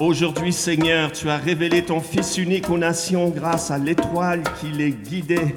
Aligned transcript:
Aujourd'hui, 0.00 0.52
Seigneur, 0.52 1.10
tu 1.10 1.30
as 1.30 1.38
révélé 1.38 1.82
ton 1.82 2.00
Fils 2.00 2.36
unique 2.36 2.68
aux 2.68 2.76
nations 2.76 3.30
grâce 3.30 3.70
à 3.70 3.78
l'étoile 3.78 4.42
qui 4.60 4.66
les 4.68 4.90
guidait. 4.90 5.54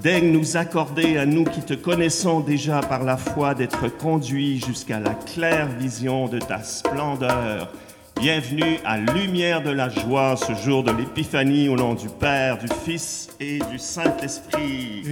Daigne 0.00 0.30
nous 0.30 0.56
accorder, 0.56 1.18
à 1.18 1.26
nous 1.26 1.42
qui 1.42 1.62
te 1.62 1.74
connaissons 1.74 2.40
déjà 2.40 2.80
par 2.80 3.02
la 3.02 3.16
foi, 3.16 3.54
d'être 3.54 3.88
conduits 3.88 4.60
jusqu'à 4.64 5.00
la 5.00 5.14
claire 5.14 5.68
vision 5.78 6.28
de 6.28 6.38
ta 6.38 6.62
splendeur. 6.62 7.72
Bienvenue 8.20 8.78
à 8.84 8.98
Lumière 8.98 9.62
de 9.64 9.70
la 9.70 9.88
joie, 9.88 10.36
ce 10.36 10.54
jour 10.54 10.84
de 10.84 10.92
l'Épiphanie, 10.92 11.68
au 11.68 11.74
nom 11.74 11.94
du 11.94 12.08
Père, 12.08 12.58
du 12.58 12.68
Fils 12.84 13.30
et 13.40 13.58
du 13.70 13.78
Saint-Esprit. 13.80 15.02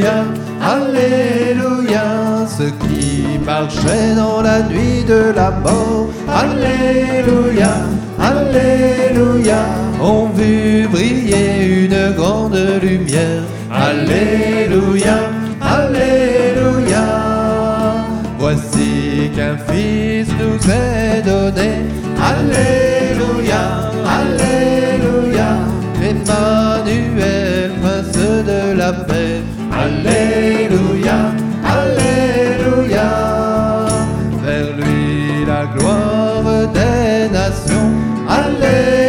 Alléluia, 0.00 0.24
Alléluia. 0.62 2.46
Ceux 2.46 2.70
qui 2.70 3.38
marchaient 3.44 4.14
dans 4.16 4.40
la 4.40 4.62
nuit 4.62 5.04
de 5.06 5.32
la 5.34 5.50
mort. 5.50 6.08
Alléluia, 6.28 7.70
Alléluia. 8.18 9.58
Ont 10.00 10.28
vu 10.34 10.88
briller 10.88 11.84
une 11.84 12.14
grande 12.16 12.58
lumière. 12.82 13.42
Alléluia, 13.70 15.18
Alléluia. 15.60 17.04
Voici 18.38 19.30
qu'un 19.36 19.56
fils 19.70 20.28
nous 20.40 20.70
est 20.70 21.22
donné. 21.22 21.70
Alléluia, 22.32 23.90
Alléluia. 24.18 25.48
Emmanuel, 26.02 27.72
prince 27.82 28.16
de 28.16 28.72
la 28.76 28.92
paix. 28.92 29.59
Alléluia, 30.02 31.18
Alléluia. 31.62 33.08
Vers 34.42 34.76
lui 34.76 35.44
la 35.46 35.66
gloire 35.66 36.68
des 36.72 37.28
nations. 37.30 37.92
Alléluia, 38.26 38.99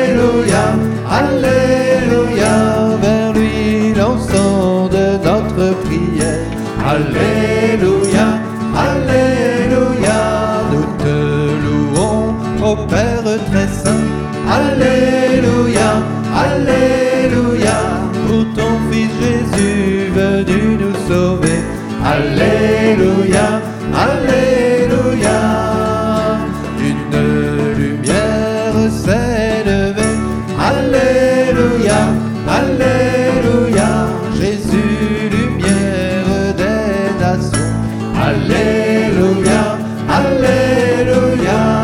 nations. 38.21 39.77
Alléluia, 40.07 41.77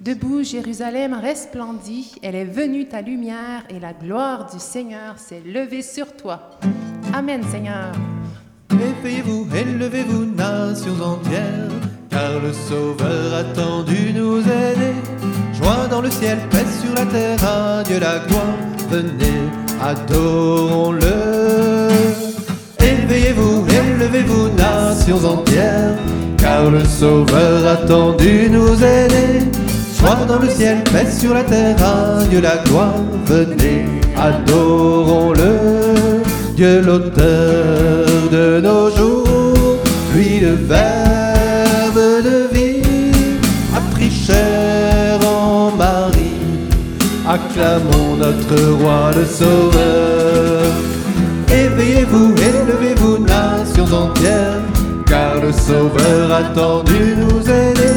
Debout, 0.00 0.42
Jérusalem 0.42 1.14
resplendit, 1.14 2.14
elle 2.22 2.34
est 2.34 2.44
venue 2.44 2.88
ta 2.88 3.02
lumière 3.02 3.62
et 3.68 3.78
la 3.78 3.92
gloire 3.92 4.50
du 4.50 4.58
Seigneur 4.58 5.18
s'est 5.18 5.42
levée 5.46 5.82
sur 5.82 6.16
toi. 6.16 6.58
Amen, 7.12 7.42
Seigneur. 7.44 7.92
Éveillez-vous, 8.72 9.46
élevez-vous, 9.54 10.24
nations 10.24 11.00
entières, 11.00 11.70
car 12.08 12.40
le 12.40 12.52
Sauveur 12.52 13.34
attendu 13.34 14.12
nous 14.14 14.40
aider. 14.40 14.94
Joie 15.52 15.86
dans 15.88 16.00
le 16.00 16.10
ciel, 16.10 16.38
paix 16.50 16.64
sur 16.82 16.94
la 16.94 17.06
terre, 17.06 17.44
à 17.44 17.82
Dieu 17.82 18.00
la 18.00 18.18
gloire. 18.20 18.56
Venez, 18.90 19.48
adorons-le. 19.82 21.14
Éveillez-vous, 22.80 23.64
élevez-vous, 23.68 24.50
nations 24.56 25.24
entières, 25.24 25.96
car 26.36 26.70
le 26.70 26.84
Sauveur 26.84 27.66
attendu 27.66 28.48
nous 28.50 28.74
aider. 28.74 29.46
Joie 29.98 30.24
dans 30.26 30.38
le 30.38 30.48
ciel, 30.48 30.82
paix 30.84 31.10
sur 31.10 31.34
la 31.34 31.44
terre, 31.44 31.76
à 31.82 32.24
Dieu 32.24 32.40
la 32.40 32.56
gloire. 32.64 32.94
Venez, 33.26 33.84
adorons-le. 34.16 35.58
Dieu 36.56 36.80
l'auteur 36.82 38.06
de 38.30 38.60
nos 38.60 38.90
jours, 38.90 39.78
lui 40.14 40.40
le 40.40 40.54
verbe 40.54 42.22
de 42.22 42.54
vie, 42.54 42.82
a 43.74 43.80
pris 43.94 44.10
chair 44.10 45.18
en 45.26 45.70
Marie. 45.70 46.36
Acclamons 47.26 48.09
notre 48.30 48.72
roi 48.72 49.10
le 49.16 49.24
sauveur. 49.24 50.62
Éveillez-vous, 51.48 52.34
élevez-vous, 52.34 53.18
nations 53.18 53.92
entières, 53.92 54.62
car 55.06 55.40
le 55.40 55.52
sauveur 55.52 56.32
attendu 56.32 57.16
nous 57.16 57.40
aider. 57.40 57.96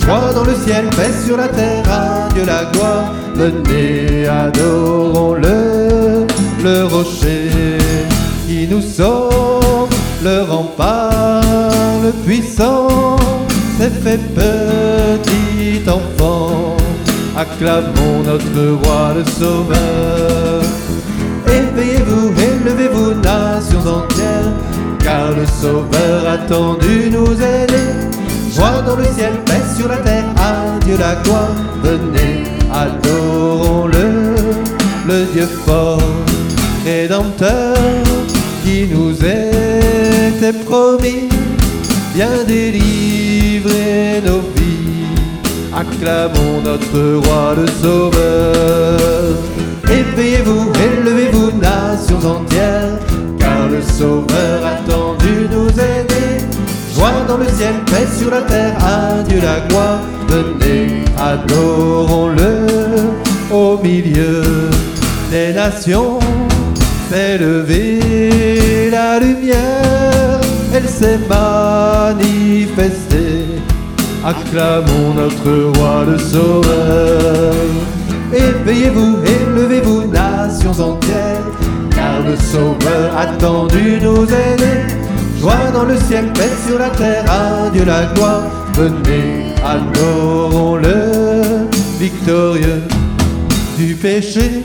Joie 0.00 0.32
dans 0.34 0.44
le 0.44 0.54
ciel, 0.54 0.84
paix 0.90 1.12
sur 1.26 1.36
la 1.36 1.48
terre, 1.48 1.84
à 1.90 2.28
Dieu 2.32 2.44
la 2.46 2.64
gloire. 2.72 3.12
Venez, 3.34 4.26
adorons-le, 4.28 6.26
le 6.62 6.84
rocher 6.84 7.50
qui 8.46 8.68
nous 8.68 8.82
sauve, 8.82 9.90
le 10.22 10.42
rempart, 10.42 11.42
le 12.04 12.12
puissant, 12.24 13.16
s'est 13.78 13.90
fait 13.90 14.20
petit 14.34 15.82
enfant. 15.88 16.15
Acclamons 17.36 18.22
notre 18.24 18.82
roi 18.82 19.12
le 19.14 19.24
sauveur. 19.30 20.62
Éveillez-vous, 21.46 22.32
élevez-vous, 22.32 23.12
nations 23.20 23.80
entières, 23.80 24.52
car 24.98 25.32
le 25.32 25.44
sauveur 25.44 26.26
attendu 26.26 27.10
nous 27.10 27.32
aider. 27.32 27.92
Joie 28.54 28.80
dans 28.86 28.96
le 28.96 29.04
ciel, 29.04 29.32
paix 29.44 29.60
sur 29.76 29.86
la 29.86 29.98
terre, 29.98 30.24
à 30.38 30.78
Dieu 30.82 30.96
la 30.98 31.16
gloire. 31.16 31.52
Venez, 31.82 32.44
adorons-le, 32.72 34.34
le 35.06 35.24
Dieu 35.34 35.46
fort, 35.66 36.00
rédempteur, 36.86 37.76
qui 38.64 38.86
nous 38.86 39.12
était 39.12 40.58
promis, 40.64 41.28
vient 42.14 42.44
délivrer 42.46 44.22
nos. 44.24 44.55
Acclamons 45.76 46.62
notre 46.64 47.26
roi 47.26 47.54
le 47.54 47.66
sauveur. 47.82 49.36
Éveillez-vous, 49.84 50.72
élevez-vous, 50.72 51.50
nations 51.58 52.24
entières, 52.24 52.98
car 53.38 53.68
le 53.68 53.82
sauveur 53.82 54.64
attendu 54.64 55.46
nous 55.50 55.68
aider. 55.68 56.42
Joie 56.94 57.26
dans 57.28 57.36
le 57.36 57.46
ciel, 57.48 57.74
paix 57.84 58.06
sur 58.18 58.30
la 58.30 58.40
terre, 58.40 58.74
à 58.82 59.22
Dieu 59.28 59.38
la 59.42 59.60
gloire. 59.68 60.00
Venez, 60.28 61.04
adorons-le 61.18 62.66
au 63.54 63.76
milieu 63.76 64.70
des 65.30 65.52
nations. 65.52 66.18
Fait 67.10 67.36
lever 67.36 68.88
la 68.90 69.18
lumière, 69.18 70.40
elle 70.74 70.88
s'est 70.88 71.20
manifestée. 71.28 72.16
Acclamons 74.26 75.14
notre 75.14 75.78
roi 75.78 76.04
le 76.04 76.18
sauveur. 76.18 77.54
Éveillez-vous, 78.32 79.18
élevez-vous, 79.24 80.10
nations 80.10 80.72
entières, 80.72 81.44
car 81.90 82.22
le 82.26 82.34
sauveur 82.34 83.16
attendu 83.16 84.00
nous 84.02 84.24
aider. 84.24 84.82
Joie 85.40 85.70
dans 85.72 85.84
le 85.84 85.96
ciel, 85.96 86.32
paix 86.32 86.50
sur 86.66 86.76
la 86.76 86.90
terre, 86.90 87.24
à 87.30 87.70
Dieu 87.70 87.84
la 87.84 88.06
gloire. 88.14 88.50
Venez, 88.74 89.54
adorons-le, 89.64 91.68
victorieux 92.00 92.82
du 93.78 93.94
péché. 93.94 94.64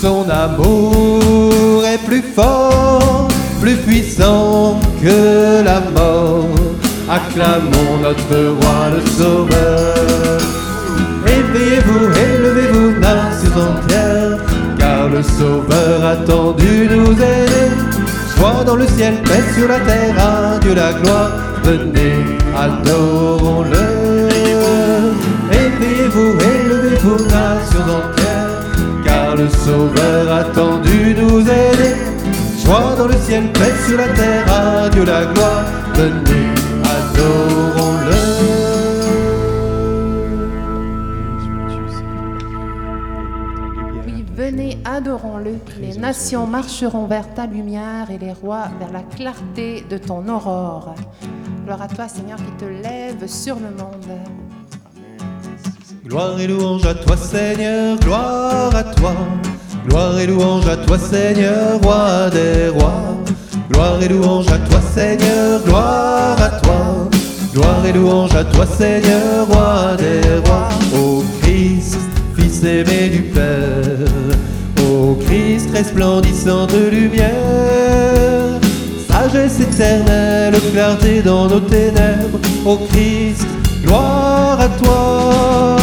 Son 0.00 0.30
amour 0.30 1.84
est 1.84 2.06
plus 2.06 2.22
fort, 2.22 3.26
plus 3.60 3.78
puissant 3.78 4.78
que 5.02 5.64
la 5.64 5.80
mort. 5.80 6.59
Acclamons 7.10 7.98
notre 8.02 8.38
roi 8.60 8.90
le 8.94 9.00
sauveur. 9.10 10.38
Éveillez-vous, 11.26 12.04
élevez-vous, 12.06 13.00
nations 13.00 13.62
entières, 13.72 14.38
car 14.78 15.08
le 15.08 15.20
sauveur 15.20 16.04
attendu 16.04 16.88
nous 16.88 17.12
aider. 17.12 17.70
Joie 18.36 18.62
dans 18.64 18.76
le 18.76 18.86
ciel, 18.86 19.14
paix 19.24 19.42
sur 19.54 19.66
la 19.66 19.80
terre, 19.80 20.14
à 20.18 20.58
Dieu 20.60 20.74
la 20.74 20.92
gloire. 20.92 21.32
Venez, 21.64 22.14
adorons-le. 22.56 24.28
éveillez-vous, 25.50 26.32
élevez-vous, 26.54 27.18
nations 27.24 27.90
entières, 27.98 28.62
car 29.04 29.36
le 29.36 29.48
Sauveur 29.48 30.32
attendu 30.32 31.14
nous 31.18 31.40
aider. 31.40 31.96
Soit 32.56 32.94
dans 32.96 33.08
le 33.08 33.16
ciel, 33.26 33.50
paix 33.52 33.74
sur 33.86 33.98
la 33.98 34.08
terre, 34.08 34.44
à 34.48 34.88
Dieu 34.88 35.04
la 35.04 35.24
gloire, 35.26 35.64
venez, 35.94 36.39
adorons-le. 45.00 45.54
Les 45.80 45.96
nations 45.98 46.46
marcheront 46.46 47.06
vers 47.06 47.32
ta 47.34 47.46
lumière 47.46 48.10
et 48.10 48.18
les 48.18 48.32
rois 48.32 48.68
vers 48.78 48.92
la 48.92 49.02
clarté 49.02 49.84
de 49.88 49.96
ton 49.96 50.28
aurore. 50.28 50.94
Gloire 51.64 51.82
à 51.82 51.88
toi, 51.88 52.06
Seigneur, 52.08 52.36
qui 52.36 52.52
te 52.58 52.64
lève 52.66 53.26
sur 53.26 53.56
le 53.56 53.70
monde. 53.70 54.18
Gloire 56.04 56.38
et 56.40 56.46
louange 56.46 56.84
à 56.86 56.94
toi 56.94 57.16
Seigneur, 57.16 57.98
gloire 57.98 58.74
à 58.74 58.84
toi. 58.84 59.14
Gloire 59.86 60.18
et 60.18 60.26
louange 60.26 60.68
à 60.68 60.76
toi 60.76 60.98
Seigneur, 60.98 61.80
roi 61.82 62.28
des 62.30 62.68
rois. 62.68 63.16
Gloire 63.70 64.02
et 64.02 64.08
louange 64.08 64.48
à 64.48 64.58
toi 64.58 64.80
Seigneur, 64.80 65.62
gloire 65.64 66.42
à 66.42 66.50
toi. 66.60 67.08
Gloire 67.54 67.86
et 67.86 67.92
louange 67.92 68.34
à 68.34 68.44
toi 68.44 68.66
Seigneur, 68.66 69.46
roi 69.46 69.96
des 69.96 70.38
rois. 70.46 70.68
Ô 70.94 71.22
Christ, 71.40 71.98
Fils 72.36 72.64
aimé 72.64 73.08
du 73.08 73.22
Père. 73.22 74.49
Ô 75.00 75.14
Christ 75.14 75.70
resplendissant 75.72 76.66
de 76.66 76.90
lumière. 76.90 78.60
Sagesse 79.08 79.60
éternelle, 79.60 80.54
clarté 80.74 81.22
dans 81.22 81.48
nos 81.48 81.60
ténèbres. 81.60 82.38
Ô 82.66 82.76
Christ, 82.90 83.46
gloire 83.82 84.60
à 84.60 84.68
toi. 84.68 85.76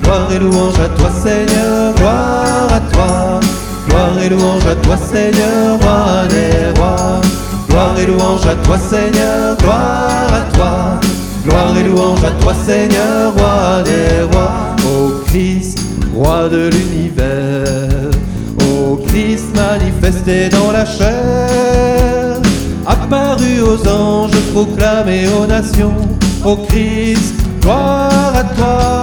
Gloire 0.00 0.32
et 0.32 0.38
louange 0.38 0.78
à 0.78 0.88
toi 0.90 1.10
Seigneur, 1.10 1.92
gloire 1.96 2.72
à 2.72 2.80
toi. 2.92 3.40
Gloire 3.88 4.22
et 4.22 4.28
louange 4.28 4.66
à 4.66 4.76
toi 4.76 4.96
Seigneur, 4.96 5.80
roi 5.80 6.28
des 6.30 6.78
rois. 6.78 7.20
Gloire 7.68 7.98
et 7.98 8.06
louange 8.06 8.46
à 8.46 8.54
toi 8.64 8.78
Seigneur, 8.78 9.56
gloire 9.58 10.32
à 10.32 10.54
toi. 10.54 11.00
Gloire 11.44 11.76
et 11.76 11.82
louange 11.82 12.22
à 12.24 12.30
toi 12.42 12.54
Seigneur, 12.54 13.32
roi 13.36 13.82
des 13.82 14.22
rois. 14.32 14.76
Ô 14.86 15.20
Christ, 15.26 15.80
roi 16.14 16.48
de 16.48 16.70
l'univers. 16.70 17.99
Ô 18.90 18.96
Christ 18.96 19.54
manifesté 19.54 20.48
dans 20.48 20.72
la 20.72 20.84
chair. 20.84 22.40
Apparu 22.84 23.60
aux 23.60 23.88
anges, 23.88 24.40
proclamé 24.52 25.28
aux 25.28 25.46
nations. 25.46 25.94
Ô 26.44 26.56
Christ, 26.56 27.34
gloire 27.60 28.32
à 28.34 28.42
toi. 28.42 29.02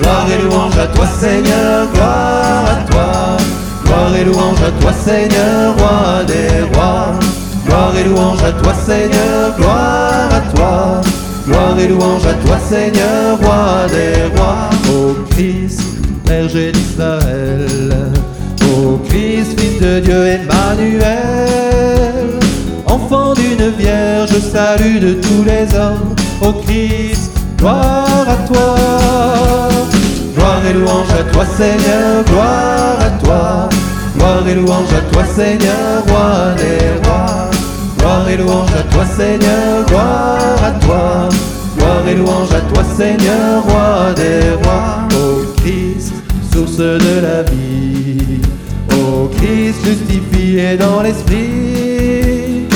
Gloire 0.00 0.26
et 0.32 0.42
louange 0.42 0.78
à 0.78 0.86
toi 0.86 1.06
Seigneur, 1.20 1.88
gloire 1.92 2.64
à 2.70 2.90
toi. 2.90 3.36
Gloire 3.84 4.16
et 4.16 4.24
louange 4.24 4.62
à 4.66 4.80
toi 4.80 4.92
Seigneur, 4.94 5.76
roi 5.76 6.24
des 6.26 6.62
rois. 6.72 7.18
Gloire 7.66 7.92
et 7.98 8.04
louange 8.04 8.42
à 8.42 8.52
toi 8.52 8.72
Seigneur, 8.72 9.56
gloire 9.58 10.30
à 10.32 10.40
toi. 10.56 11.00
Gloire 11.46 11.78
et 11.78 11.88
louange 11.88 12.24
à 12.24 12.32
toi 12.46 12.56
Seigneur, 12.66 13.38
roi 13.42 13.86
des 13.90 14.38
rois. 14.38 14.70
Ô 14.90 15.16
Christ, 15.32 15.82
berger 16.24 16.72
d'Israël. 16.72 18.08
Christ, 19.08 19.58
fils 19.58 19.80
de 19.80 20.00
Dieu 20.00 20.26
Emmanuel. 20.26 21.08
Enfant 22.86 23.34
d'une 23.34 23.70
vierge, 23.78 24.38
salut 24.40 25.00
de 25.00 25.14
tous 25.14 25.44
les 25.44 25.74
hommes. 25.76 26.14
Ô 26.40 26.52
Christ, 26.52 27.30
gloire 27.58 28.26
à 28.28 28.36
toi. 28.46 28.76
Gloire 30.34 30.62
et 30.68 30.72
louange 30.72 31.10
à 31.18 31.24
toi 31.32 31.44
Seigneur, 31.56 32.24
gloire 32.26 32.98
à 33.00 33.10
toi. 33.22 33.68
Gloire 34.16 34.48
et 34.48 34.54
louange 34.54 34.92
à 34.92 35.00
toi 35.12 35.24
Seigneur, 35.34 36.02
roi 36.08 36.54
des 36.56 37.06
rois. 37.06 37.50
Gloire 37.98 38.28
et 38.28 38.36
louange 38.36 38.70
à 38.78 38.82
toi 38.92 39.04
Seigneur, 39.16 39.86
gloire 39.86 40.64
à 40.64 40.70
toi. 40.84 41.28
Gloire 41.76 42.08
et 42.08 42.14
louange 42.14 42.52
à 42.52 42.60
toi 42.72 42.82
Seigneur, 42.96 43.62
roi 43.64 44.12
des 44.14 44.50
rois. 44.62 45.08
Ô 45.14 45.44
Christ, 45.56 46.12
source 46.52 46.78
de 46.78 47.20
la 47.22 47.42
vie. 47.42 48.40
Ô 48.98 49.28
Christ, 49.36 49.84
justifié 49.84 50.76
dans 50.76 51.02
l'esprit. 51.02 52.66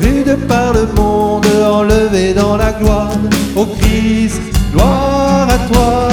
Cru 0.00 0.24
de 0.24 0.34
par 0.46 0.72
le 0.72 0.86
monde, 0.96 1.46
enlevé 1.64 2.34
dans 2.34 2.56
la 2.56 2.72
gloire. 2.72 3.12
Ô 3.56 3.66
Christ, 3.66 4.40
gloire 4.72 5.48
à 5.48 5.58
toi. 5.72 6.08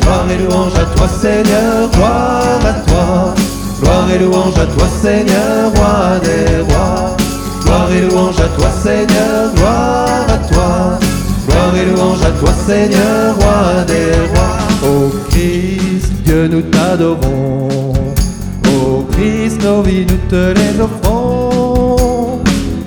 Gloire 0.00 0.26
et 0.30 0.42
louange 0.42 0.74
à 0.74 0.84
toi 0.96 1.08
Seigneur, 1.08 1.90
gloire 1.90 2.60
à 2.64 2.72
toi. 2.86 3.34
Gloire 3.80 4.10
et 4.14 4.18
louange 4.18 4.58
à 4.58 4.66
toi 4.66 4.86
Seigneur, 5.02 5.72
roi 5.74 6.20
des 6.22 6.60
rois. 6.62 7.16
Gloire 7.64 7.90
et 7.92 8.00
louange 8.02 8.40
à 8.40 8.48
toi 8.56 8.68
Seigneur, 8.82 9.52
gloire 9.56 10.26
à 10.28 10.38
toi. 10.52 10.98
Gloire 11.48 11.76
et 11.76 11.86
louange 11.86 12.22
à 12.22 12.30
toi 12.30 12.50
Seigneur, 12.66 13.34
roi 13.40 13.84
des 13.86 14.12
rois. 14.32 14.88
Ô 14.88 15.10
Christ, 15.30 16.12
Dieu 16.24 16.48
nous 16.48 16.62
t'adorons. 16.62 18.01
Christ, 19.22 19.62
nos 19.62 19.82
vies 19.82 20.04
nous 20.04 20.16
te 20.28 20.52
les 20.52 20.80
offrons. 20.80 22.40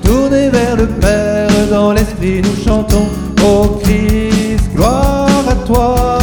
Tournés 0.04 0.50
vers 0.50 0.76
le 0.76 0.86
Père, 0.86 1.48
dans 1.72 1.94
l'esprit 1.94 2.42
nous 2.42 2.62
chantons. 2.62 3.08
Ô 3.42 3.80
Christ, 3.82 4.70
gloire 4.76 5.46
à 5.50 5.56
toi. 5.66 6.18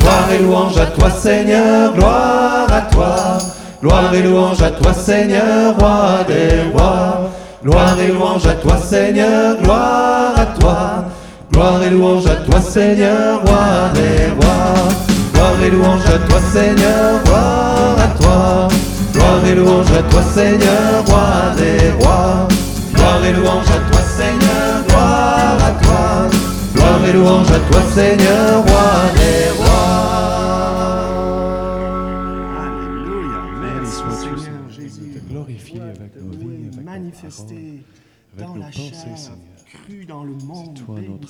Gloire 0.00 0.28
et 0.34 0.42
louange 0.42 0.78
à 0.78 0.86
toi 0.86 1.10
Seigneur, 1.10 1.94
gloire 1.94 2.66
à 2.72 2.80
toi. 2.92 3.38
Gloire 3.80 4.12
et 4.14 4.22
louange 4.22 4.60
à 4.62 4.70
toi 4.70 4.92
Seigneur, 4.92 5.78
roi 5.78 6.24
des 6.26 6.72
rois. 6.72 7.30
Gloire 7.62 7.96
et 8.00 8.08
louange 8.08 8.46
à 8.46 8.54
toi 8.54 8.76
Seigneur, 8.78 9.62
gloire 9.62 10.34
à 10.36 10.46
toi. 10.58 11.04
Gloire 11.52 11.80
et 11.84 11.90
louange 11.90 12.26
à 12.26 12.34
toi 12.34 12.60
Seigneur, 12.60 13.42
roi 13.42 13.92
des 13.94 14.26
rois. 14.40 15.11
Gloire 15.42 15.64
et 15.64 15.70
louange 15.70 16.06
à 16.06 16.18
toi 16.28 16.38
Seigneur, 16.52 17.20
gloire 17.24 17.96
à 17.98 18.06
toi. 18.16 18.68
Gloire 19.12 19.44
et 19.44 19.54
louange 19.56 19.90
à 19.90 20.02
toi 20.04 20.22
Seigneur, 20.22 21.04
roi 21.04 21.52
des 21.56 21.90
rois. 21.98 22.46
Gloire 22.94 23.24
et 23.24 23.32
louange 23.32 23.66
à 23.66 23.90
toi 23.90 24.00
Seigneur, 24.16 24.84
gloire 24.88 25.58
à 25.66 25.70
toi. 25.82 26.30
Gloire 26.76 27.04
et 27.08 27.12
louange 27.12 27.50
à 27.50 27.58
toi 27.58 27.82
Seigneur, 27.92 28.62
roi 28.62 28.92
des 29.16 29.50
rois. 29.58 29.71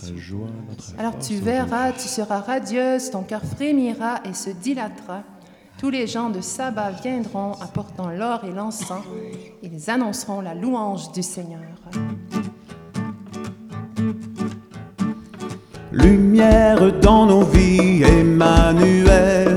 Notre 0.03 0.19
joie, 0.19 0.47
notre 0.69 0.85
Alors 0.99 1.19
tu 1.19 1.35
verras, 1.37 1.93
tu 1.93 2.09
seras 2.09 2.41
radieuse, 2.41 3.11
ton 3.11 3.23
cœur 3.23 3.43
frémira 3.43 4.21
et 4.29 4.35
se 4.35 4.51
dilatera. 4.51 5.23
Tous 5.79 5.91
les 5.91 6.07
gens 6.07 6.31
de 6.31 6.41
Saba 6.41 6.91
viendront 6.91 7.53
apportant 7.61 8.11
l'or 8.11 8.45
et 8.45 8.53
l'encens. 8.53 9.03
Ils 9.63 9.91
annonceront 9.91 10.41
la 10.41 10.55
louange 10.55 11.11
du 11.13 11.23
Seigneur. 11.23 11.61
Lumière 15.91 17.01
dans 17.01 17.27
nos 17.27 17.43
vies, 17.43 18.03
Emmanuel, 18.03 19.57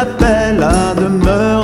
appelles 0.00 0.62
à 0.62 0.94
demeurer 0.94 1.59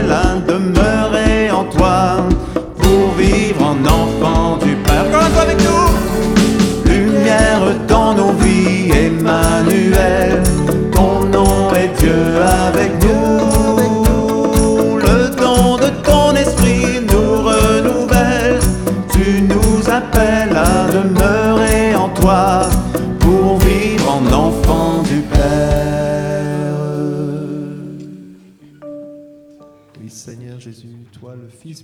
appelles 0.00 0.12
à 0.12 0.79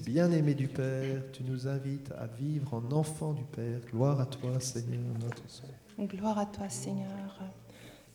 Bien-aimé 0.04 0.54
du 0.54 0.68
Père, 0.68 1.22
tu 1.32 1.42
nous 1.44 1.66
invites 1.66 2.10
à 2.12 2.26
vivre 2.26 2.74
en 2.74 2.92
enfant 2.92 3.32
du 3.32 3.44
Père. 3.44 3.80
Gloire 3.90 4.20
à 4.20 4.26
toi, 4.26 4.58
Seigneur, 4.60 5.00
notre 5.20 5.42
Seigneur. 5.48 6.08
Gloire 6.10 6.38
à 6.38 6.46
toi, 6.46 6.68
Seigneur. 6.68 7.40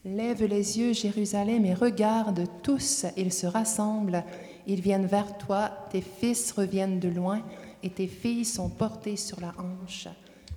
Lève 0.03 0.43
les 0.43 0.79
yeux, 0.79 0.93
Jérusalem, 0.93 1.65
et 1.65 1.73
regarde 1.73 2.45
tous, 2.63 3.05
ils 3.17 3.31
se 3.33 3.45
rassemblent, 3.45 4.23
ils 4.65 4.81
viennent 4.81 5.05
vers 5.05 5.37
toi, 5.37 5.69
tes 5.91 6.01
fils 6.01 6.51
reviennent 6.51 6.99
de 6.99 7.09
loin, 7.09 7.41
et 7.83 7.89
tes 7.89 8.07
filles 8.07 8.45
sont 8.45 8.69
portées 8.69 9.17
sur 9.17 9.39
la 9.39 9.53
hanche. 9.57 10.07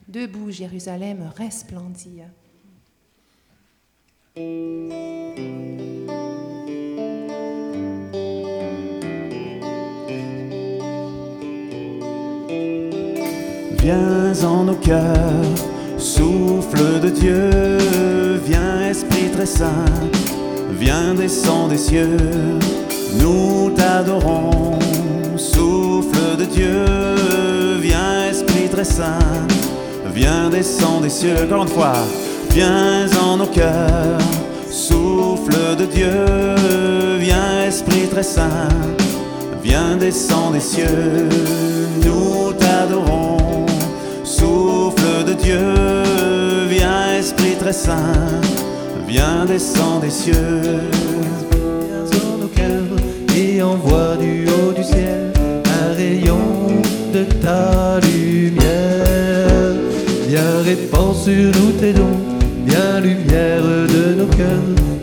Debout, 0.08 0.50
Jérusalem, 0.50 1.30
resplendit. 1.36 2.22
Viens 13.84 14.42
en 14.44 14.64
nos 14.64 14.76
cœurs, 14.76 15.58
souffle 15.98 17.00
de 17.02 17.10
Dieu, 17.10 18.38
viens 18.42 18.88
Esprit 18.88 19.28
très 19.30 19.44
saint, 19.44 19.84
viens 20.72 21.12
descend 21.12 21.68
des 21.68 21.76
cieux, 21.76 22.16
nous 23.20 23.68
t'adorons, 23.76 24.78
souffle 25.36 26.38
de 26.38 26.46
Dieu, 26.46 27.76
viens 27.82 28.30
Esprit 28.30 28.70
très 28.72 28.84
saint, 28.84 29.18
viens 30.14 30.48
descend 30.48 31.02
des 31.02 31.10
cieux, 31.10 31.36
encore 31.44 31.64
une 31.64 31.68
fois, 31.68 32.06
viens 32.52 33.06
en 33.22 33.36
nos 33.36 33.48
cœurs, 33.48 34.18
souffle 34.70 35.76
de 35.78 35.84
Dieu, 35.84 36.24
viens 37.18 37.66
Esprit 37.66 38.08
très 38.10 38.22
saint, 38.22 38.70
viens 39.62 39.98
descend 39.98 40.54
des 40.54 40.60
cieux, 40.60 41.28
nous 42.02 42.50
t'adorons. 42.54 43.43
Dieu, 45.36 45.58
viens 46.68 47.14
Esprit 47.18 47.56
très 47.58 47.72
saint, 47.72 48.40
viens 49.08 49.44
descend 49.46 50.00
des 50.00 50.10
cieux. 50.10 50.80
Viens 51.52 52.20
en 52.32 52.38
nos 52.38 52.48
cœurs 52.48 52.98
et 53.36 53.62
envoie 53.62 54.16
du 54.16 54.46
haut 54.48 54.72
du 54.72 54.84
ciel 54.84 55.32
un 55.80 55.94
rayon 55.94 56.38
de 57.12 57.24
ta 57.42 58.00
lumière. 58.00 59.74
Viens 60.28 60.62
répand 60.64 61.14
sur 61.14 61.32
nous 61.32 61.72
tes 61.80 61.92
dons, 61.92 62.20
viens 62.66 63.00
lumière 63.00 63.62
de 63.62 64.14
nos 64.20 64.26
cœurs, 64.26 64.93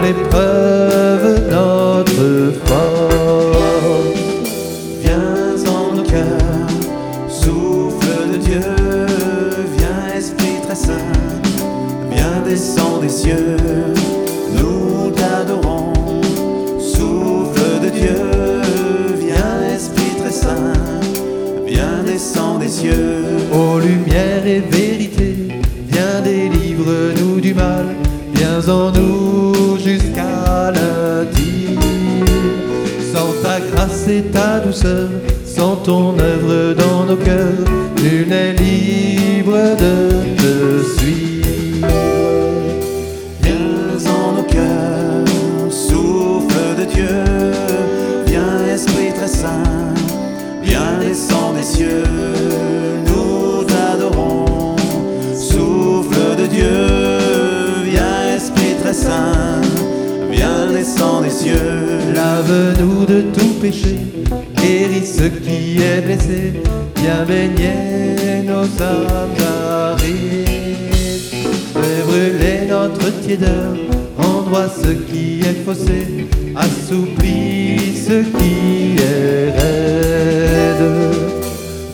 l'épreuve, 0.00 0.85
et 34.08 34.22
ta 34.22 34.60
douceur, 34.60 35.08
sans 35.44 35.76
ton 35.76 36.18
œuvre 36.18 36.74
dans 36.74 37.04
nos 37.06 37.16
cœurs, 37.16 37.64
nul 38.02 38.28
n'est 38.28 38.52
libre 38.52 39.56
de 39.76 40.36
te 40.36 40.98
suivre. 40.98 41.88
Viens 43.42 44.10
en 44.10 44.32
nos 44.36 44.42
cœurs, 44.44 45.70
souffle 45.70 46.76
de 46.78 46.84
Dieu, 46.84 47.52
viens 48.26 48.74
Esprit 48.74 49.12
très 49.14 49.28
saint, 49.28 49.94
viens 50.62 50.98
descend 51.00 51.56
des 51.56 51.62
cieux, 51.62 52.04
nous 53.06 53.64
t'adorons. 53.64 54.76
Souffle 55.34 56.36
de 56.38 56.46
Dieu, 56.46 56.76
viens 57.84 58.36
Esprit 58.36 58.76
très 58.82 58.94
saint, 58.94 59.60
viens 60.30 60.70
descend 60.72 61.24
des 61.24 61.30
cieux. 61.30 61.96
Lave-nous 62.14 63.04
de 63.04 63.20
tout 63.20 63.54
péché, 63.60 63.95
viens 66.96 67.24
baigner 67.26 68.42
nos 68.44 68.64
âmes 68.82 69.36
arides. 69.70 70.46
Fais 71.74 72.02
brûler 72.06 72.66
notre 72.68 73.10
tiédeur, 73.20 73.74
endroit 74.18 74.68
ce 74.68 74.90
qui 74.90 75.40
est 75.40 75.64
faussé, 75.64 76.26
assouplis 76.54 77.96
ce 78.06 78.22
qui 78.36 78.96
est 78.98 79.50
raide. 79.58 80.86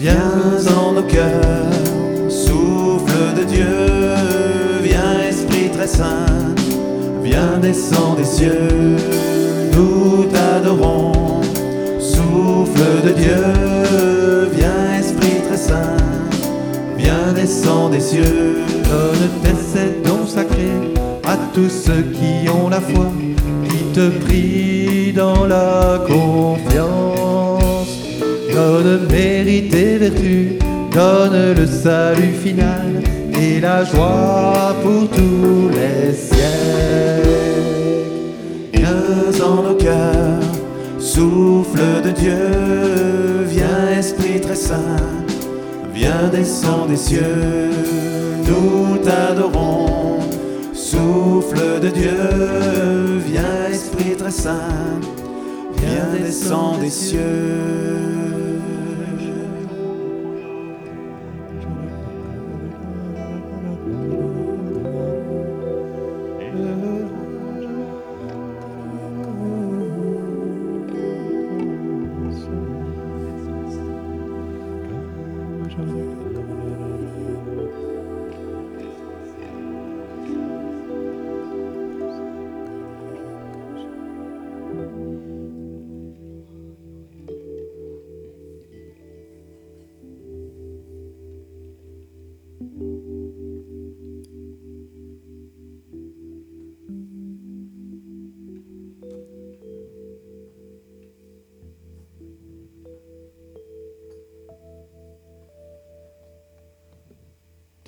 Viens 0.00 0.72
en 0.76 0.92
nos 0.92 1.02
cœurs, 1.02 2.28
souffle 2.28 3.34
de 3.38 3.44
Dieu, 3.44 3.66
viens 4.82 5.20
Esprit 5.28 5.70
très 5.72 5.86
saint, 5.86 6.54
viens 7.22 7.58
descends 7.60 8.14
des 8.14 8.24
cieux, 8.24 8.96
nous 9.72 10.24
t'adorons. 10.24 11.12
Souffle 11.98 13.06
de 13.06 13.12
Dieu, 13.12 14.11
cieux. 18.00 18.56
Donne 18.84 19.28
tes 19.42 19.60
sept 19.62 20.02
dons 20.04 20.26
sacrés 20.26 20.92
à 21.24 21.36
tous 21.54 21.70
ceux 21.70 22.02
qui 22.02 22.48
ont 22.48 22.68
la 22.68 22.80
foi, 22.80 23.06
qui 23.68 23.78
te 23.92 24.08
prient 24.24 25.12
dans 25.12 25.46
la 25.46 26.00
confiance. 26.06 27.62
Donne 28.52 29.06
mérite 29.10 29.74
et 29.74 29.98
vertu, 29.98 30.58
donne 30.92 31.54
le 31.54 31.66
salut 31.66 32.34
final 32.42 33.02
et 33.40 33.60
la 33.60 33.84
joie 33.84 34.76
pour 34.82 35.08
tous 35.08 35.70
les 35.70 36.12
siècles. 36.12 36.42
Viens 38.74 39.44
en 39.44 39.62
nos 39.62 39.74
cœurs, 39.74 40.42
souffle 40.98 42.02
de 42.04 42.10
Dieu, 42.10 43.44
viens 43.46 43.98
Esprit 43.98 44.40
très 44.40 44.54
saint, 44.54 45.21
viens 46.02 46.28
descends 46.28 46.86
des 46.86 46.96
cieux, 46.96 47.70
nous 48.48 48.98
t'adorons. 48.98 50.18
Souffle 50.74 51.80
de 51.80 51.88
Dieu, 51.88 53.18
viens 53.24 53.68
Esprit 53.70 54.16
très 54.18 54.30
saint, 54.30 55.00
viens 55.76 56.10
descends 56.20 56.78
des 56.78 56.90
cieux. 56.90 58.31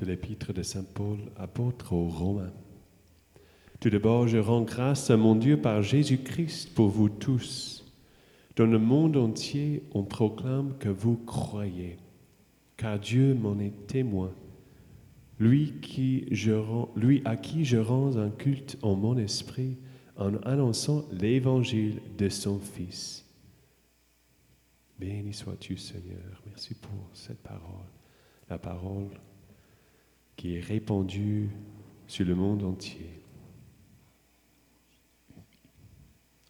De 0.05 0.11
l'épître 0.11 0.53
de 0.53 0.63
Saint 0.63 0.85
Paul, 0.85 1.19
apôtre 1.37 1.95
aux 1.95 2.09
Romains. 2.09 2.53
Tout 3.81 3.89
d'abord, 3.89 4.29
je 4.29 4.37
rends 4.37 4.63
grâce 4.63 5.11
à 5.11 5.17
mon 5.17 5.35
Dieu 5.35 5.61
par 5.61 5.83
Jésus-Christ 5.83 6.75
pour 6.75 6.89
vous 6.89 7.09
tous. 7.09 7.91
Dans 8.57 8.67
le 8.67 8.79
monde 8.79 9.17
entier, 9.17 9.83
on 9.93 10.05
proclame 10.05 10.77
que 10.79 10.91
vous 10.91 11.17
croyez, 11.17 11.97
car 12.77 12.99
Dieu 12.99 13.35
m'en 13.35 13.59
est 13.59 13.87
témoin. 13.87 14.33
Lui, 15.39 15.75
qui 15.81 16.27
lui 16.97 17.23
à 17.25 17.37
qui 17.37 17.65
je 17.65 17.79
rends 17.79 18.17
un 18.17 18.31
culte 18.31 18.79
en 18.83 18.95
mon 18.95 19.17
esprit 19.17 19.79
en 20.17 20.37
annonçant 20.43 21.07
l'évangile 21.13 22.01
de 22.19 22.29
son 22.29 22.61
Fils. 22.61 23.27
Béni 24.99 25.33
sois-tu, 25.33 25.77
Seigneur. 25.77 26.43
Merci 26.47 26.75
pour 26.75 27.11
cette 27.15 27.43
parole. 27.43 27.89
La 28.49 28.59
parole 28.59 29.09
qui 30.37 30.57
est 30.57 30.61
répandue 30.61 31.51
sur 32.07 32.27
le 32.27 32.35
monde 32.35 32.63
entier. 32.65 33.23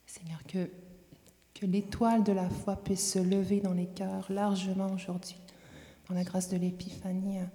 Seigneur, 0.07 0.43
que, 0.47 0.71
que 1.55 1.67
l'étoile 1.67 2.25
de 2.25 2.33
la 2.33 2.49
foi 2.49 2.77
puisse 2.77 3.13
se 3.13 3.19
lever 3.19 3.61
dans 3.61 3.73
les 3.73 3.87
cœurs 3.87 4.31
largement 4.31 4.93
aujourd'hui, 4.93 5.37
dans 6.09 6.15
la 6.15 6.25
grâce 6.25 6.49
de 6.49 6.57
l'Épiphanie. 6.57 7.39
hein. 7.39 7.51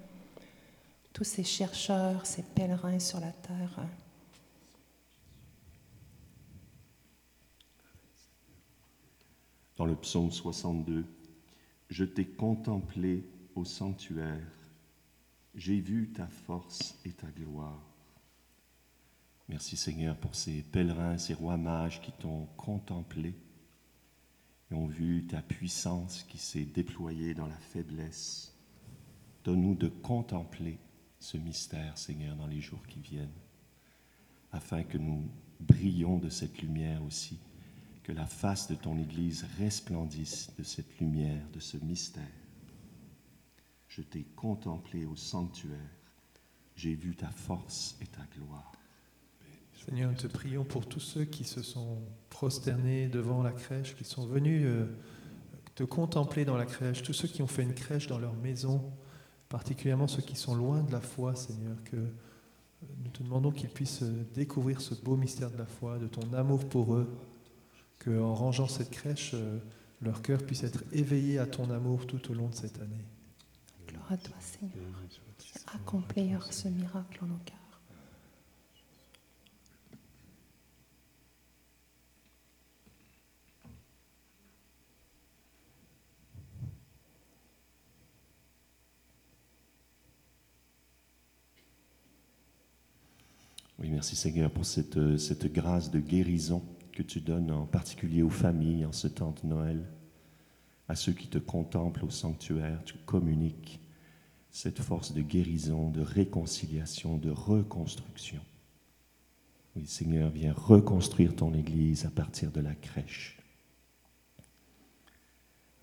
Tous 1.13 1.23
ces 1.23 1.43
chercheurs, 1.43 2.25
ces 2.25 2.43
pèlerins 2.43 2.99
sur 2.99 3.19
la 3.19 3.31
terre. 3.31 3.79
hein. 3.79 3.89
Dans 9.75 9.85
le 9.85 9.95
psaume 9.95 10.31
62, 10.31 11.05
Je 11.89 12.05
t'ai 12.05 12.25
contemplé 12.25 13.23
au 13.55 13.65
sanctuaire, 13.65 14.45
j'ai 15.55 15.79
vu 15.79 16.11
ta 16.11 16.27
force 16.27 16.97
et 17.05 17.11
ta 17.11 17.27
gloire. 17.27 17.81
Merci 19.47 19.77
Seigneur 19.77 20.15
pour 20.15 20.35
ces 20.35 20.61
pèlerins, 20.61 21.17
ces 21.17 21.33
rois 21.33 21.57
mages 21.57 22.01
qui 22.01 22.11
t'ont 22.11 22.45
contemplé 22.55 23.35
et 24.69 24.75
ont 24.75 24.85
vu 24.85 25.25
ta 25.25 25.41
puissance 25.41 26.23
qui 26.23 26.37
s'est 26.37 26.65
déployée 26.65 27.33
dans 27.33 27.47
la 27.47 27.57
faiblesse. 27.57 28.55
Donne-nous 29.43 29.75
de 29.75 29.87
contempler 29.87 30.77
ce 31.19 31.37
mystère, 31.37 31.97
Seigneur, 31.97 32.35
dans 32.35 32.47
les 32.47 32.61
jours 32.61 32.85
qui 32.87 32.99
viennent, 32.99 33.27
afin 34.51 34.83
que 34.83 34.97
nous 34.97 35.27
brillions 35.59 36.17
de 36.17 36.29
cette 36.29 36.61
lumière 36.61 37.03
aussi, 37.03 37.39
que 38.03 38.11
la 38.11 38.25
face 38.25 38.67
de 38.67 38.75
ton 38.75 38.97
Église 38.99 39.45
resplendisse 39.57 40.51
de 40.57 40.63
cette 40.63 40.99
lumière, 40.99 41.43
de 41.53 41.59
ce 41.59 41.77
mystère. 41.77 42.23
Je 43.89 44.01
t'ai 44.03 44.23
contemplé 44.35 45.05
au 45.05 45.15
sanctuaire, 45.15 45.77
j'ai 46.75 46.93
vu 46.93 47.15
ta 47.15 47.29
force 47.29 47.97
et 48.01 48.05
ta 48.05 48.21
gloire. 48.35 48.71
Seigneur, 49.85 50.11
nous 50.11 50.17
te 50.17 50.27
prions 50.27 50.63
pour 50.63 50.87
tous 50.87 50.99
ceux 50.99 51.25
qui 51.25 51.43
se 51.43 51.63
sont 51.63 51.97
prosternés 52.29 53.07
devant 53.07 53.41
la 53.41 53.51
crèche, 53.51 53.95
qui 53.95 54.03
sont 54.03 54.27
venus 54.27 54.61
euh, 54.63 54.85
te 55.73 55.83
contempler 55.83 56.45
dans 56.45 56.55
la 56.55 56.67
crèche, 56.67 57.01
tous 57.01 57.13
ceux 57.13 57.27
qui 57.27 57.41
ont 57.41 57.47
fait 57.47 57.63
une 57.63 57.73
crèche 57.73 58.05
dans 58.05 58.19
leur 58.19 58.35
maison, 58.35 58.91
particulièrement 59.49 60.07
ceux 60.07 60.21
qui 60.21 60.35
sont 60.35 60.53
loin 60.53 60.83
de 60.83 60.91
la 60.91 61.01
foi, 61.01 61.33
Seigneur, 61.33 61.75
que 61.85 61.95
euh, 61.95 62.07
nous 63.03 63.09
te 63.09 63.23
demandons 63.23 63.51
qu'ils 63.51 63.69
puissent 63.69 64.03
euh, 64.03 64.23
découvrir 64.35 64.81
ce 64.81 64.93
beau 64.93 65.15
mystère 65.15 65.49
de 65.49 65.57
la 65.57 65.65
foi, 65.65 65.97
de 65.97 66.07
ton 66.07 66.31
amour 66.33 66.69
pour 66.69 66.93
eux, 66.93 67.09
qu'en 67.97 68.35
rangeant 68.35 68.67
cette 68.67 68.91
crèche, 68.91 69.33
leur 70.01 70.21
cœur 70.21 70.43
puisse 70.43 70.63
être 70.63 70.83
éveillé 70.93 71.39
à 71.39 71.47
ton 71.47 71.71
amour 71.71 72.05
tout 72.05 72.31
au 72.31 72.33
long 72.35 72.47
de 72.47 72.55
cette 72.55 72.79
année. 72.79 73.05
À 74.11 74.17
toi, 74.17 74.35
Seigneur. 74.39 74.73
Accomplir 75.75 76.51
ce 76.51 76.67
miracle 76.67 77.23
en 77.23 77.27
nos 77.27 77.37
cœurs. 77.45 77.55
Oui, 93.77 93.91
merci 93.91 94.15
Seigneur 94.15 94.49
pour 94.49 94.65
cette, 94.65 94.97
euh, 94.97 95.17
cette 95.19 95.53
grâce 95.53 95.91
de 95.91 95.99
guérison 95.99 96.63
que 96.93 97.03
tu 97.03 97.21
donnes 97.21 97.51
en 97.51 97.67
particulier 97.67 98.23
aux 98.23 98.31
familles 98.31 98.85
en 98.85 98.91
ce 98.91 99.07
temps 99.07 99.35
de 99.43 99.47
Noël, 99.47 99.85
à 100.87 100.95
ceux 100.95 101.13
qui 101.13 101.27
te 101.27 101.37
contemplent 101.37 102.05
au 102.05 102.09
sanctuaire, 102.09 102.83
tu 102.85 102.95
communiques 103.05 103.79
cette 104.51 104.81
force 104.81 105.13
de 105.13 105.21
guérison, 105.21 105.89
de 105.89 106.01
réconciliation, 106.01 107.17
de 107.17 107.29
reconstruction. 107.29 108.41
Oui, 109.75 109.85
Seigneur, 109.85 110.29
viens 110.29 110.53
reconstruire 110.53 111.35
ton 111.35 111.53
Église 111.53 112.05
à 112.05 112.09
partir 112.09 112.51
de 112.51 112.61
la 112.61 112.73
crèche. 112.75 113.37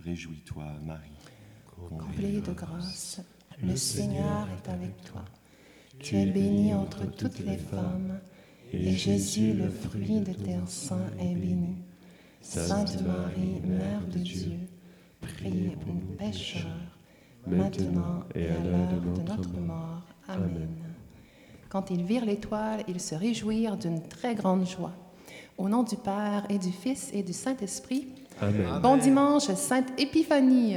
Réjouis-toi, 0.00 0.64
Marie. 0.84 1.10
Comblée 1.88 2.40
de 2.40 2.52
grâce, 2.52 3.20
le 3.62 3.76
Seigneur 3.76 4.48
est 4.50 4.68
avec 4.68 5.02
toi. 5.04 5.24
Tu 5.98 6.16
es 6.16 6.26
bénie 6.26 6.74
entre 6.74 7.06
toutes 7.06 7.38
les 7.40 7.56
femmes, 7.56 8.20
et 8.72 8.92
Jésus, 8.92 9.52
le 9.54 9.70
fruit 9.70 10.20
de 10.20 10.32
tes 10.32 10.58
seins, 10.66 11.10
est 11.18 11.34
béni. 11.34 11.76
Sainte 12.40 13.02
Marie, 13.02 13.60
Mère 13.64 14.06
de 14.08 14.18
Dieu, 14.18 14.58
prie 15.20 15.70
pour 15.80 15.94
nous 15.94 16.16
pécheurs, 16.16 16.95
maintenant 17.46 18.24
et 18.34 18.46
à 18.46 18.58
l'heure 18.58 18.88
de 19.16 19.22
notre 19.22 19.58
mort. 19.58 20.02
Amen. 20.28 20.68
Quand 21.68 21.90
ils 21.90 22.02
virent 22.02 22.24
l'étoile, 22.24 22.82
ils 22.88 23.00
se 23.00 23.14
réjouirent 23.14 23.76
d'une 23.76 24.02
très 24.02 24.34
grande 24.34 24.66
joie. 24.66 24.92
Au 25.58 25.68
nom 25.68 25.82
du 25.82 25.96
Père 25.96 26.44
et 26.48 26.58
du 26.58 26.70
Fils 26.70 27.10
et 27.12 27.22
du 27.22 27.32
Saint-Esprit, 27.32 28.08
Amen. 28.40 28.80
bon 28.82 28.96
dimanche, 28.96 29.44
Sainte 29.54 29.88
Épiphanie. 29.98 30.76